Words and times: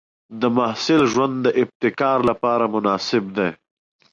د 0.41 0.43
محصل 0.57 1.01
ژوند 1.13 1.35
د 1.45 1.47
ابتکار 1.61 2.17
لپاره 2.29 2.65
مناسب 2.75 3.23
دی. 3.37 3.49